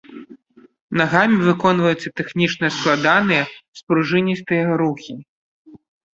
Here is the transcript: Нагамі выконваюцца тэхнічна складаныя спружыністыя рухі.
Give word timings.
Нагамі 1.01 1.37
выконваюцца 1.49 2.13
тэхнічна 2.21 2.67
складаныя 2.77 3.43
спружыністыя 3.83 4.63
рухі. 4.85 5.13